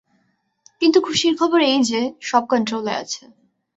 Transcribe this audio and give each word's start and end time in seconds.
কিন্তু 0.81 0.99
খুশির 1.01 1.33
খবর 1.37 1.59
এই 1.67 1.79
যে, 1.83 2.01
সব 2.21 2.43
কন্ট্রোলে 2.49 2.93
আছে। 2.93 3.23